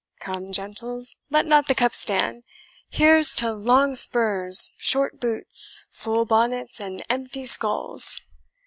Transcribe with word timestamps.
Come, 0.19 0.51
gentles, 0.51 1.15
let 1.29 1.45
not 1.45 1.67
the 1.67 1.75
cup 1.75 1.93
stand 1.93 2.41
here's 2.89 3.35
to 3.35 3.53
long 3.53 3.93
spurs, 3.93 4.73
short 4.79 5.19
boots, 5.19 5.85
full 5.91 6.25
bonnets, 6.25 6.79
and 6.79 7.03
empty 7.07 7.45
skulls!" 7.45 8.19